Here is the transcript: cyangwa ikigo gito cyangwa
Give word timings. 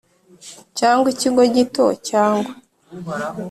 cyangwa 0.79 1.07
ikigo 1.13 1.41
gito 1.55 1.85
cyangwa 2.09 2.51